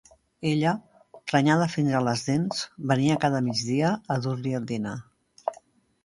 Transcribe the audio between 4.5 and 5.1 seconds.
el dinar.